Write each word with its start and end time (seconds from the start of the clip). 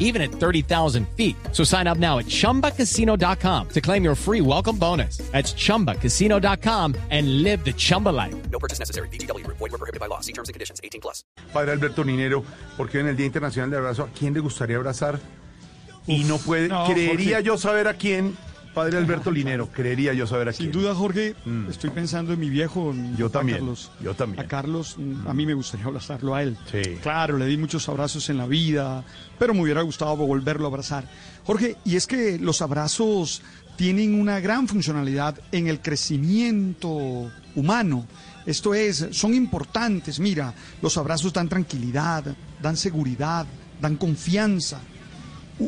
even 0.00 0.20
at 0.20 0.32
30,000 0.32 1.06
feet. 1.16 1.36
So 1.52 1.62
sign 1.62 1.86
up 1.86 1.98
now 1.98 2.18
at 2.18 2.26
chumbacasino.com 2.26 3.68
to 3.68 3.80
claim 3.80 4.02
your 4.02 4.16
free 4.16 4.40
welcome 4.40 4.76
bonus. 4.76 5.18
That's 5.30 5.52
chumbacasino.com 5.54 6.96
and 7.10 7.44
live 7.44 7.64
the 7.64 7.72
Chumba 7.72 8.08
life. 8.08 8.34
No 8.50 8.58
purchase 8.58 8.80
necessary. 8.80 9.08
BGW. 9.10 9.46
Void 9.46 9.60
were 9.60 9.78
prohibited 9.78 10.00
by 10.00 10.06
law. 10.06 10.18
See 10.18 10.32
terms 10.32 10.48
and 10.48 10.54
conditions. 10.54 10.80
18 10.82 11.00
plus. 11.00 11.22
Padre 11.52 11.70
Alberto 11.70 12.02
Linero, 12.02 12.42
porque 12.76 12.98
en 12.98 13.06
el 13.06 13.16
Día 13.16 13.26
Internacional 13.26 13.70
del 13.70 13.78
Abrazo, 13.80 14.02
¿a 14.02 14.08
quién 14.08 14.34
le 14.34 14.40
gustaría 14.40 14.76
abrazar? 14.76 15.20
y 16.06 16.24
no 16.24 16.38
puede, 16.38 16.68
no, 16.68 16.86
creería 16.86 17.36
Jorge. 17.36 17.42
yo 17.44 17.58
saber 17.58 17.88
a 17.88 17.94
quién, 17.94 18.36
Padre 18.74 18.98
Alberto 18.98 19.30
Linero, 19.30 19.68
creería 19.68 20.12
yo 20.14 20.26
saber 20.26 20.48
a 20.48 20.52
Sin 20.52 20.70
quién. 20.70 20.82
duda, 20.82 20.94
Jorge, 20.94 21.34
estoy 21.68 21.90
pensando 21.90 22.32
en 22.32 22.40
mi 22.40 22.48
viejo. 22.48 22.92
en 22.92 23.16
Yo 23.16 23.28
también, 23.28 23.58
Carlos. 23.58 23.90
yo 24.00 24.14
también. 24.14 24.44
A 24.44 24.46
Carlos, 24.48 24.94
mm, 24.96 25.26
a 25.26 25.34
mí 25.34 25.44
me 25.44 25.54
gustaría 25.54 25.86
abrazarlo 25.86 26.34
a 26.34 26.42
él. 26.42 26.56
Sí. 26.70 26.80
Claro, 27.02 27.36
le 27.36 27.46
di 27.46 27.56
muchos 27.56 27.88
abrazos 27.88 28.30
en 28.30 28.36
la 28.38 28.46
vida, 28.46 29.04
pero 29.38 29.54
me 29.54 29.62
hubiera 29.62 29.82
gustado 29.82 30.16
volverlo 30.16 30.66
a 30.66 30.68
abrazar. 30.68 31.04
Jorge, 31.44 31.76
y 31.84 31.96
es 31.96 32.06
que 32.06 32.38
los 32.38 32.62
abrazos 32.62 33.42
tienen 33.76 34.14
una 34.20 34.38
gran 34.40 34.68
funcionalidad 34.68 35.38
en 35.52 35.66
el 35.66 35.80
crecimiento 35.80 37.30
humano. 37.54 38.06
Esto 38.46 38.74
es, 38.74 39.08
son 39.12 39.34
importantes. 39.34 40.20
Mira, 40.20 40.54
los 40.82 40.96
abrazos 40.96 41.32
dan 41.32 41.48
tranquilidad, 41.48 42.24
dan 42.62 42.76
seguridad, 42.76 43.46
dan 43.80 43.96
confianza. 43.96 44.80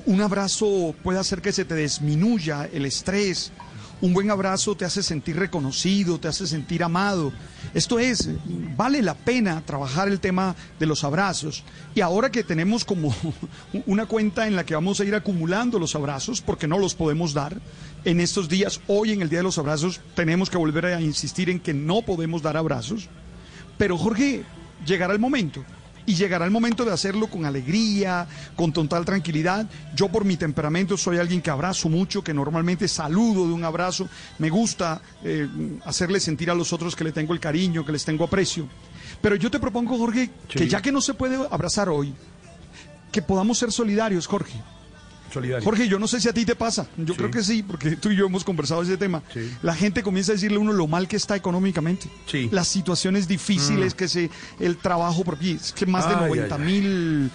Un 0.07 0.23
abrazo 0.23 0.95
puede 1.03 1.19
hacer 1.19 1.43
que 1.43 1.53
se 1.53 1.67
te 1.67 1.75
disminuya 1.75 2.67
el 2.73 2.87
estrés. 2.87 3.53
Un 4.01 4.15
buen 4.15 4.31
abrazo 4.31 4.75
te 4.75 4.87
hace 4.87 5.03
sentir 5.03 5.37
reconocido, 5.37 6.19
te 6.19 6.29
hace 6.29 6.47
sentir 6.47 6.83
amado. 6.83 7.31
Esto 7.75 7.99
es, 7.99 8.31
vale 8.75 9.03
la 9.03 9.15
pena 9.15 9.63
trabajar 9.65 10.09
el 10.09 10.19
tema 10.19 10.57
de 10.81 10.87
los 10.87 11.05
abrazos. 11.05 11.63
Y 11.95 12.01
ahora 12.01 12.33
que 12.33 12.43
tenemos 12.43 12.87
como 12.87 13.15
una 13.87 14.07
cuenta 14.07 14.47
en 14.47 14.57
la 14.57 14.65
que 14.65 14.75
vamos 14.75 14.99
a 14.99 15.05
ir 15.05 15.15
acumulando 15.15 15.79
los 15.79 15.95
abrazos, 15.95 16.41
porque 16.41 16.67
no 16.67 16.79
los 16.79 16.95
podemos 16.95 17.35
dar, 17.35 17.61
en 18.05 18.21
estos 18.21 18.49
días, 18.49 18.81
hoy 18.89 19.13
en 19.13 19.23
el 19.23 19.29
Día 19.29 19.41
de 19.41 19.45
los 19.45 19.59
Abrazos, 19.59 20.01
tenemos 20.17 20.51
que 20.51 20.57
volver 20.57 20.87
a 20.87 21.01
insistir 21.01 21.51
en 21.51 21.61
que 21.61 21.75
no 21.75 22.03
podemos 22.03 22.43
dar 22.43 22.57
abrazos. 22.57 23.09
Pero 23.79 23.97
Jorge, 23.99 24.43
llegará 24.85 25.13
el 25.13 25.21
momento. 25.21 25.65
Y 26.07 26.15
llegará 26.15 26.45
el 26.45 26.51
momento 26.51 26.85
de 26.85 26.93
hacerlo 26.93 27.29
con 27.29 27.45
alegría, 27.45 28.27
con 28.57 28.73
total 28.73 29.05
tranquilidad. 29.05 29.69
Yo 29.95 30.09
por 30.09 30.25
mi 30.25 30.37
temperamento 30.37 30.97
soy 30.97 31.19
alguien 31.19 31.41
que 31.41 31.51
abrazo 31.51 31.89
mucho, 31.89 32.25
que 32.25 32.35
normalmente 32.35 32.89
saludo 32.89 33.47
de 33.47 33.53
un 33.53 33.65
abrazo. 33.65 34.09
Me 34.39 34.51
gusta 34.51 35.01
eh, 35.23 35.49
hacerle 35.85 36.19
sentir 36.19 36.51
a 36.51 36.55
los 36.55 36.73
otros 36.73 36.97
que 36.97 37.05
le 37.05 37.13
tengo 37.13 37.33
el 37.33 37.41
cariño, 37.41 37.85
que 37.85 37.93
les 37.93 38.05
tengo 38.05 38.25
aprecio. 38.25 38.69
Pero 39.21 39.37
yo 39.37 39.51
te 39.51 39.61
propongo, 39.61 39.97
Jorge, 39.97 40.31
que 40.49 40.69
ya 40.69 40.83
que 40.83 40.91
no 40.91 41.01
se 41.01 41.15
puede 41.15 41.37
abrazar 41.51 41.89
hoy, 41.89 42.13
que 43.13 43.23
podamos 43.23 43.59
ser 43.59 43.71
solidarios, 43.71 44.27
Jorge. 44.27 44.61
Solidario. 45.33 45.65
Jorge, 45.65 45.89
yo 45.89 45.99
no 45.99 46.07
sé 46.07 46.21
si 46.21 46.29
a 46.29 46.33
ti 46.33 46.45
te 46.45 46.55
pasa. 46.55 46.87
Yo 46.97 47.15
Sí. 47.15 47.19
creo 47.19 47.31
que 47.31 47.43
sí, 47.43 47.63
porque 47.63 47.97
tú 47.97 48.11
y 48.11 48.17
yo 48.17 48.27
hemos 48.27 48.45
conversado 48.45 48.83
ese 48.83 48.97
tema. 48.97 49.23
Sí. 49.33 49.51
La 49.63 49.75
gente 49.75 50.03
comienza 50.03 50.33
a 50.33 50.35
decirle 50.35 50.59
a 50.59 50.61
uno 50.61 50.73
lo 50.73 50.87
mal 50.87 51.09
que 51.09 51.17
está 51.17 51.37
económicamente. 51.37 52.09
Sí. 52.27 52.49
Mm. 52.51 52.55
Las 52.55 52.69
situaciones 52.69 53.27
difíciles, 53.29 53.95
que 53.95 54.09
se, 54.09 54.31
el 54.61 54.77
trabajo, 54.77 55.25
porque 55.25 55.53
es 55.53 55.73
que 55.73 55.87
más 55.87 56.09
de 56.09 56.15
Ay, 56.15 56.21
90 56.29 56.55
ay, 56.57 56.63
ay. 56.63 57.31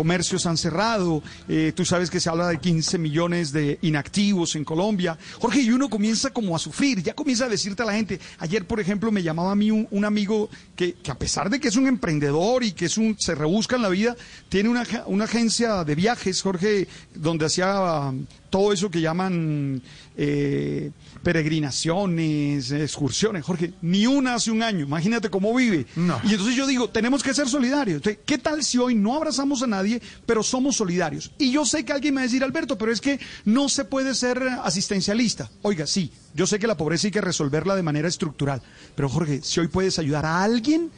Comercios 0.00 0.46
han 0.46 0.56
cerrado. 0.56 1.22
Eh, 1.46 1.74
tú 1.76 1.84
sabes 1.84 2.08
que 2.08 2.20
se 2.20 2.30
habla 2.30 2.48
de 2.48 2.58
15 2.58 2.96
millones 2.96 3.52
de 3.52 3.78
inactivos 3.82 4.56
en 4.56 4.64
Colombia. 4.64 5.18
Jorge, 5.38 5.60
y 5.60 5.70
uno 5.72 5.90
comienza 5.90 6.30
como 6.30 6.56
a 6.56 6.58
sufrir, 6.58 7.02
ya 7.02 7.12
comienza 7.12 7.44
a 7.44 7.48
decirte 7.50 7.82
a 7.82 7.84
la 7.84 7.92
gente. 7.92 8.18
Ayer, 8.38 8.66
por 8.66 8.80
ejemplo, 8.80 9.12
me 9.12 9.22
llamaba 9.22 9.52
a 9.52 9.54
mí 9.54 9.70
un, 9.70 10.04
amigo 10.06 10.48
que, 10.74 10.94
que 10.94 11.10
a 11.10 11.18
pesar 11.18 11.50
de 11.50 11.60
que 11.60 11.68
es 11.68 11.76
un 11.76 11.86
emprendedor 11.86 12.64
y 12.64 12.72
que 12.72 12.86
es 12.86 12.96
un, 12.96 13.14
se 13.18 13.34
rebusca 13.34 13.76
en 13.76 13.82
la 13.82 13.90
vida, 13.90 14.16
tiene 14.48 14.70
una, 14.70 14.86
una 15.04 15.24
agencia 15.24 15.84
de 15.84 15.94
viajes, 15.94 16.40
Jorge, 16.40 16.88
donde 17.14 17.44
hacía 17.44 18.10
todo 18.50 18.72
eso 18.72 18.90
que 18.90 19.00
llaman 19.00 19.80
eh, 20.16 20.90
peregrinaciones, 21.22 22.72
excursiones. 22.72 23.44
Jorge, 23.44 23.72
ni 23.80 24.06
una 24.06 24.34
hace 24.34 24.50
un 24.50 24.62
año. 24.62 24.84
Imagínate 24.84 25.30
cómo 25.30 25.54
vive. 25.54 25.86
No. 25.96 26.20
Y 26.24 26.30
entonces 26.32 26.56
yo 26.56 26.66
digo, 26.66 26.90
tenemos 26.90 27.22
que 27.22 27.32
ser 27.32 27.48
solidarios. 27.48 27.96
Entonces, 27.96 28.20
¿Qué 28.26 28.38
tal 28.38 28.62
si 28.62 28.78
hoy 28.78 28.94
no 28.94 29.16
abrazamos 29.16 29.62
a 29.62 29.66
nadie, 29.66 30.02
pero 30.26 30.42
somos 30.42 30.76
solidarios? 30.76 31.30
Y 31.38 31.50
yo 31.52 31.64
sé 31.64 31.84
que 31.84 31.92
alguien 31.92 32.14
me 32.14 32.20
va 32.20 32.22
a 32.22 32.26
decir, 32.26 32.44
Alberto, 32.44 32.76
pero 32.76 32.92
es 32.92 33.00
que 33.00 33.18
no 33.44 33.68
se 33.68 33.84
puede 33.84 34.14
ser 34.14 34.42
asistencialista. 34.62 35.50
Oiga, 35.62 35.86
sí, 35.86 36.12
yo 36.34 36.46
sé 36.46 36.58
que 36.58 36.66
la 36.66 36.76
pobreza 36.76 37.06
hay 37.06 37.12
que 37.12 37.20
resolverla 37.20 37.76
de 37.76 37.82
manera 37.82 38.08
estructural. 38.08 38.62
Pero 38.94 39.08
Jorge, 39.08 39.40
si 39.42 39.60
hoy 39.60 39.68
puedes 39.68 39.98
ayudar 39.98 40.26
a 40.26 40.42
alguien, 40.42 40.90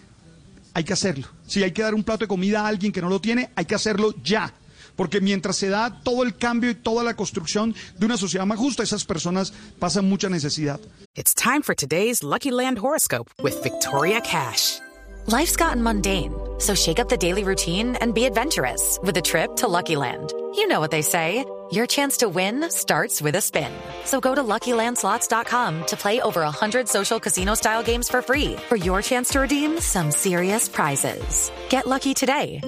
hay 0.74 0.84
que 0.84 0.92
hacerlo. 0.92 1.28
Si 1.46 1.62
hay 1.62 1.72
que 1.72 1.82
dar 1.82 1.94
un 1.94 2.04
plato 2.04 2.24
de 2.24 2.28
comida 2.28 2.62
a 2.62 2.68
alguien 2.68 2.92
que 2.92 3.02
no 3.02 3.08
lo 3.08 3.20
tiene, 3.20 3.50
hay 3.54 3.64
que 3.64 3.74
hacerlo 3.74 4.14
ya. 4.22 4.54
Porque 4.96 5.20
mientras 5.20 5.56
se 5.56 5.68
da 5.68 6.02
todo 6.02 6.22
el 6.22 6.36
cambio 6.36 6.70
y 6.70 6.74
toda 6.74 7.02
la 7.02 7.14
construcción 7.14 7.74
de 7.98 8.06
una 8.06 8.16
sociedad 8.16 8.46
más 8.46 8.58
justa, 8.58 8.82
esas 8.82 9.04
personas 9.04 9.52
pasan 9.78 10.08
mucha 10.08 10.28
necesidad. 10.28 10.80
It's 11.14 11.34
time 11.34 11.62
for 11.62 11.74
today's 11.74 12.22
Lucky 12.22 12.50
Land 12.50 12.78
horoscope 12.78 13.30
with 13.42 13.62
Victoria 13.62 14.20
Cash. 14.20 14.80
Life's 15.26 15.56
gotten 15.56 15.82
mundane, 15.82 16.34
so 16.58 16.74
shake 16.74 16.98
up 16.98 17.08
the 17.08 17.16
daily 17.16 17.44
routine 17.44 17.94
and 18.00 18.12
be 18.12 18.24
adventurous 18.24 18.98
with 19.02 19.16
a 19.16 19.22
trip 19.22 19.54
to 19.56 19.68
Lucky 19.68 19.94
Land. 19.94 20.32
You 20.56 20.66
know 20.66 20.80
what 20.80 20.90
they 20.90 21.02
say. 21.02 21.44
Your 21.70 21.86
chance 21.86 22.18
to 22.18 22.28
win 22.28 22.68
starts 22.70 23.22
with 23.22 23.34
a 23.34 23.40
spin. 23.40 23.72
So 24.04 24.20
go 24.20 24.34
to 24.34 24.42
LuckyLandSlots.com 24.42 25.86
to 25.86 25.96
play 25.96 26.20
over 26.20 26.42
100 26.42 26.86
social 26.86 27.18
casino-style 27.18 27.82
games 27.82 28.10
for 28.10 28.20
free 28.20 28.56
for 28.68 28.76
your 28.76 29.00
chance 29.00 29.30
to 29.30 29.40
redeem 29.40 29.80
some 29.80 30.10
serious 30.10 30.68
prizes. 30.68 31.50
Get 31.70 31.86
lucky 31.86 32.12
today 32.12 32.60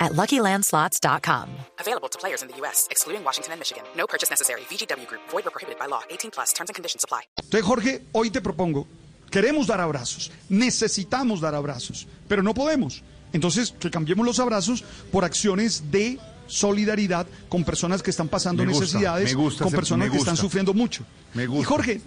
at 0.00 0.12
LuckyLandSlots.com. 0.12 1.48
Available 1.80 2.08
to 2.08 2.18
players 2.18 2.42
in 2.42 2.48
the 2.48 2.56
U.S., 2.62 2.86
excluding 2.90 3.24
Washington 3.24 3.52
and 3.52 3.60
Michigan. 3.60 3.84
No 3.96 4.06
purchase 4.06 4.30
necessary. 4.30 4.62
VGW 4.70 5.06
Group, 5.06 5.22
void 5.30 5.44
were 5.44 5.50
prohibited 5.50 5.78
by 5.78 5.86
law. 5.86 6.02
18 6.10 6.30
plus 6.30 6.52
terms 6.52 6.70
and 6.70 6.74
conditions 6.74 7.04
apply. 7.04 7.22
Entonces, 7.42 7.64
Jorge, 7.64 8.02
hoy 8.12 8.30
te 8.30 8.40
propongo, 8.40 8.86
queremos 9.30 9.66
dar 9.66 9.80
abrazos, 9.80 10.30
necesitamos 10.48 11.40
dar 11.40 11.54
abrazos, 11.54 12.06
pero 12.28 12.42
no 12.42 12.54
podemos. 12.54 13.02
Entonces, 13.32 13.74
que 13.78 13.90
cambiemos 13.90 14.24
los 14.24 14.38
abrazos 14.38 14.82
por 15.12 15.24
acciones 15.24 15.90
de 15.90 16.18
solidaridad 16.48 17.26
con 17.48 17.62
personas 17.62 18.02
que 18.02 18.10
están 18.10 18.28
pasando 18.28 18.64
gusta, 18.64 18.80
necesidades, 18.80 19.34
gusta 19.34 19.64
con 19.64 19.72
personas 19.72 20.10
que 20.10 20.16
están 20.16 20.36
sufriendo 20.36 20.74
mucho. 20.74 21.04
Me 21.34 21.46
gusta. 21.46 21.62
Y 21.62 21.64
Jorge, 21.64 22.00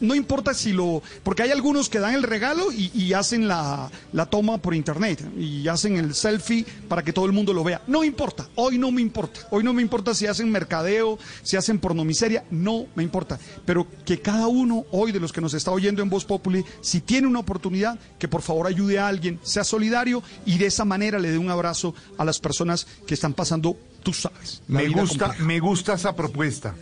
no 0.00 0.14
importa 0.14 0.54
si 0.54 0.72
lo... 0.72 1.02
Porque 1.22 1.42
hay 1.42 1.50
algunos 1.50 1.88
que 1.88 1.98
dan 2.00 2.14
el 2.14 2.22
regalo 2.22 2.72
y, 2.72 2.90
y 2.94 3.12
hacen 3.12 3.46
la, 3.46 3.90
la 4.12 4.26
toma 4.26 4.58
por 4.58 4.74
internet 4.74 5.22
y 5.38 5.68
hacen 5.68 5.96
el 5.96 6.14
selfie 6.14 6.64
para 6.88 7.02
que 7.02 7.12
todo 7.12 7.26
el 7.26 7.32
mundo 7.32 7.52
lo 7.52 7.62
vea. 7.62 7.82
No 7.86 8.02
importa, 8.02 8.48
hoy 8.54 8.78
no 8.78 8.90
me 8.90 9.02
importa. 9.02 9.40
Hoy 9.50 9.62
no 9.62 9.72
me 9.74 9.82
importa 9.82 10.14
si 10.14 10.26
hacen 10.26 10.50
mercadeo, 10.50 11.18
si 11.42 11.56
hacen 11.56 11.78
pornomiseria, 11.78 12.44
no 12.50 12.86
me 12.94 13.02
importa. 13.02 13.38
Pero 13.66 13.86
que 14.04 14.20
cada 14.20 14.46
uno 14.46 14.86
hoy 14.90 15.12
de 15.12 15.20
los 15.20 15.32
que 15.32 15.40
nos 15.40 15.54
está 15.54 15.70
oyendo 15.70 16.02
en 16.02 16.10
Voz 16.10 16.24
Populi, 16.24 16.64
si 16.80 17.00
tiene 17.00 17.26
una 17.26 17.40
oportunidad, 17.40 17.98
que 18.18 18.28
por 18.28 18.42
favor 18.42 18.66
ayude 18.66 18.98
a 18.98 19.08
alguien, 19.08 19.38
sea 19.42 19.64
solidario 19.64 20.22
y 20.46 20.58
de 20.58 20.66
esa 20.66 20.84
manera 20.84 21.18
le 21.18 21.30
dé 21.30 21.38
un 21.38 21.50
abrazo 21.50 21.94
a 22.16 22.24
las 22.24 22.38
personas 22.38 22.86
que 23.06 23.14
están 23.14 23.34
pasando, 23.34 23.76
tú 24.02 24.12
sabes. 24.12 24.62
Me 24.68 24.88
gusta, 24.88 25.26
compleja. 25.26 25.44
me 25.44 25.60
gusta 25.60 25.94
esa 25.94 26.14
propuesta. 26.14 26.74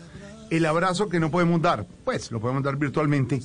El 0.50 0.66
abrazo 0.66 1.08
que 1.08 1.20
no 1.20 1.30
podemos 1.30 1.62
dar, 1.62 1.86
pues 2.04 2.32
lo 2.32 2.40
podemos 2.40 2.64
dar 2.64 2.76
virtualmente, 2.76 3.40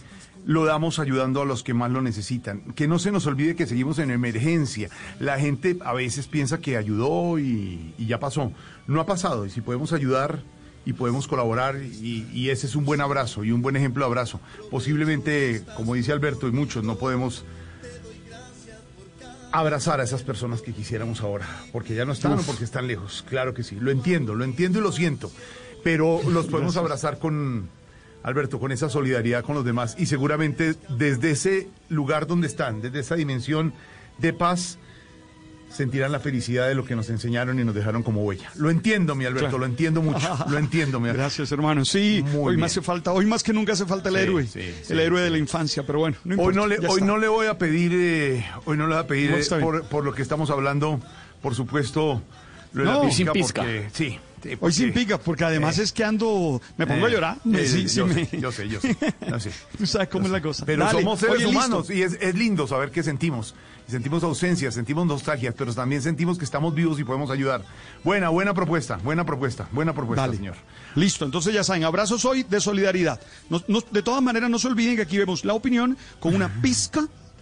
lo 0.46 0.66
damos 0.66 0.98
ayudando 0.98 1.42
a 1.42 1.46
los 1.46 1.64
que 1.64 1.74
más 1.74 1.92
lo 1.92 2.02
necesitan. 2.02 2.62
Que 2.74 2.88
no 2.88 2.98
se 2.98 3.12
nos 3.12 3.28
olvide 3.28 3.56
que 3.56 3.68
seguimos 3.68 4.00
en 4.00 4.12
emergencia. 4.12 4.90
La 5.20 5.40
gente 5.40 5.78
a 5.86 5.94
veces 5.94 6.28
piensa 6.28 6.60
que 6.60 6.78
ayudó 6.78 7.38
y, 7.38 7.94
y 7.98 8.06
ya 8.08 8.20
pasó. 8.20 8.52
No 8.88 9.02
ha 9.02 9.06
pasado. 9.06 9.46
Y 9.46 9.50
si 9.52 9.62
podemos 9.62 9.94
ayudar 9.94 10.42
y 10.86 10.94
podemos 10.94 11.28
colaborar, 11.28 11.78
y, 11.78 12.28
y 12.32 12.50
ese 12.50 12.68
es 12.68 12.76
un 12.76 12.86
buen 12.86 13.02
abrazo 13.02 13.44
y 13.44 13.52
un 13.52 13.62
buen 13.62 13.76
ejemplo 13.76 14.04
de 14.04 14.08
abrazo. 14.08 14.40
Posiblemente, 14.70 15.64
como 15.76 15.96
dice 15.96 16.12
Alberto 16.12 16.48
y 16.48 16.52
muchos, 16.52 16.84
no 16.84 16.96
podemos 16.96 17.44
abrazar 19.60 20.02
a 20.02 20.04
esas 20.04 20.24
personas 20.24 20.62
que 20.62 20.74
quisiéramos 20.74 21.22
ahora, 21.22 21.48
porque 21.72 21.96
ya 21.96 22.06
no 22.06 22.12
están 22.12 22.34
o 22.34 22.42
porque 22.42 22.64
están 22.64 22.88
lejos. 22.88 23.24
Claro 23.30 23.54
que 23.54 23.64
sí, 23.64 23.78
lo 23.80 23.92
entiendo, 23.92 24.36
lo 24.36 24.44
entiendo 24.44 24.80
y 24.80 24.82
lo 24.82 24.92
siento, 24.92 25.32
pero 25.84 26.22
los 26.30 26.48
podemos 26.48 26.76
abrazar 26.78 27.20
con, 27.20 27.70
Alberto, 28.24 28.60
con 28.60 28.72
esa 28.72 28.90
solidaridad 28.90 29.44
con 29.44 29.56
los 29.56 29.64
demás 29.64 29.96
y 29.98 30.08
seguramente 30.08 30.76
desde 30.90 31.32
ese 31.32 31.70
lugar 31.90 32.28
donde 32.28 32.48
están, 32.48 32.82
desde 32.82 33.00
esa 33.00 33.16
dimensión 33.16 33.74
de 34.18 34.34
paz, 34.34 34.78
sentirán 35.70 36.12
la 36.12 36.20
felicidad 36.20 36.68
de 36.68 36.76
lo 36.76 36.86
que 36.86 36.96
nos 36.96 37.10
enseñaron 37.10 37.60
y 37.60 37.64
nos 37.66 37.76
dejaron 37.76 38.02
como 38.04 38.24
huella. 38.24 38.50
Lo 38.56 38.70
entiendo, 38.70 39.14
mi 39.16 39.26
Alberto, 39.26 39.48
Claro. 39.50 39.58
lo 39.60 39.66
entiendo 39.66 40.02
mucho. 40.02 40.38
Lo 40.50 40.58
entiendo, 40.58 41.00
mi 41.00 41.10
Gracias, 41.10 41.52
hermano. 41.52 41.84
Sí, 41.86 42.24
Muy 42.24 42.36
hoy 42.40 42.46
bien. 42.52 42.60
me 42.62 42.66
hace 42.68 42.82
falta, 42.82 43.12
hoy 43.12 43.26
más 43.26 43.44
que 43.44 43.52
nunca 43.54 43.74
hace 43.74 43.86
falta 43.86 44.10
el 44.10 44.16
Sí, 44.16 44.22
héroe, 44.22 44.44
sí, 44.48 44.62
sí, 44.84 44.94
el 44.94 45.00
héroe 45.00 45.22
de 45.22 45.30
la 45.30 45.38
infancia, 45.38 45.84
pero 45.86 46.00
bueno, 46.00 46.16
no 46.24 46.36
Hoy 46.36 46.40
importa, 46.40 46.60
no 46.60 46.68
le, 46.68 46.76
ya 46.82 46.88
hoy 46.90 46.94
está. 46.96 47.06
no 47.06 47.18
le 47.18 47.28
voy 47.28 47.48
a 47.48 47.58
pedir, 47.58 47.92
eh, 47.94 48.46
hoy 48.66 48.78
no 48.78 48.88
le 48.88 48.96
voy 48.96 49.04
a 49.04 49.08
pedir 49.08 49.32
eh, 49.32 49.44
por, 49.60 49.84
por 49.88 50.06
lo 50.06 50.14
que 50.14 50.22
estamos 50.22 50.50
hablando, 50.50 51.00
por 51.42 51.56
supuesto, 51.56 52.22
lo 52.74 52.84
de 52.84 52.90
No, 52.90 53.04
la 53.06 53.12
sin 53.12 53.28
pizca, 53.28 53.34
pizca. 53.34 53.62
porque- 53.64 53.90
sí, 53.94 54.20
sí, 54.52 54.58
Hoy 54.60 54.72
sin 54.72 54.94
pica, 54.94 55.18
porque 55.18 55.44
además 55.44 55.78
eh, 55.80 55.84
es 55.84 55.92
que 55.92 56.04
ando, 56.04 56.62
me 56.78 56.86
pongo 56.88 57.06
a 57.06 57.10
eh, 57.10 57.12
llorar. 57.12 57.38
eh, 57.54 57.68
sí, 57.68 57.88
sí 57.90 57.98
yo, 57.98 58.08
me- 58.08 58.26
sé, 58.26 58.40
yo 58.40 58.52
sé, 58.52 58.68
yo 58.70 58.80
sé, 58.82 58.98
yo 59.30 59.40
sé. 59.40 59.52
Tú 59.78 59.86
sabes 59.86 60.08
cómo 60.10 60.26
es 60.26 60.32
la 60.32 60.42
cosa. 60.42 60.66
Pero 60.66 60.86
Dale, 60.86 61.00
somos 61.02 61.20
seres 61.20 61.36
oye, 61.36 61.46
listo. 61.46 61.60
humanos 61.60 61.90
y 61.90 62.02
es, 62.04 62.18
es 62.22 62.36
lindo 62.36 62.68
saber 62.68 62.92
qué 62.92 63.04
sentimos. 63.04 63.56
Sentimos 63.88 64.24
ausencias, 64.24 64.74
sentimos 64.74 65.06
nostalgias, 65.06 65.54
pero 65.56 65.72
también 65.74 66.02
sentimos 66.02 66.40
que 66.40 66.46
estamos 66.46 66.74
vivos 66.74 67.00
y 67.00 67.04
podemos 67.04 67.30
ayudar. 67.30 67.64
Buena, 68.04 68.30
buena 68.30 68.54
propuesta, 68.56 68.98
buena 68.98 69.26
propuesta, 69.26 69.68
buena 69.72 69.94
propuesta, 69.94 70.24
Dale. 70.24 70.38
señor. 70.38 70.56
Listo, 70.96 71.24
entonces 71.26 71.54
ya 71.54 71.64
saben, 71.64 71.84
abrazos 71.84 72.26
hoy 72.26 72.42
de 72.44 72.60
solidaridad. 72.60 73.20
De 73.92 74.02
todas 74.02 74.24
maneras, 74.24 74.50
no 74.50 74.58
se 74.58 74.68
olviden 74.70 74.96
que 74.96 75.04
aquí 75.04 75.20
vemos 75.20 75.46
la 75.46 75.54
opinión 75.54 75.96
con 76.20 76.34
una 76.34 76.50
pizca 76.64 77.08